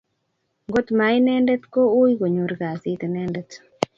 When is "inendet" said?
1.19-1.63, 3.07-3.49